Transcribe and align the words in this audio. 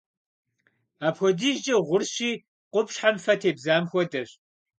Апхуэдизкӏэ 1.07 1.77
гъурщи, 1.87 2.31
къупщхьэм 2.71 3.17
фэ 3.23 3.33
тебзам 3.41 3.83
хуэдэщ. 3.89 4.29